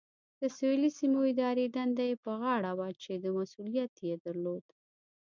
د 0.41 0.43
سویلي 0.55 0.89
سیمو 0.99 1.19
اداري 1.31 1.65
دنده 1.75 2.03
یې 2.09 2.15
په 2.23 2.31
غاړه 2.41 2.71
وه 2.77 2.89
چې 3.01 3.11
مسؤلیت 3.37 3.93
یې 4.07 4.15
درلود. 4.25 4.65